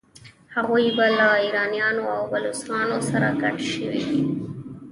هغوی 0.55 0.87
به 0.97 1.05
له 1.17 1.27
ایرانیانو 1.43 2.03
او 2.15 2.21
بلوڅانو 2.31 2.97
سره 3.09 3.27
ګډ 3.41 3.55
شوي 3.71 4.01
وي. 4.09 4.21